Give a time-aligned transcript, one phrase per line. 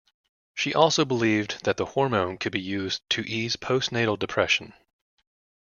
[0.55, 4.73] She also believed that the hormone could be used to ease postnatal depression.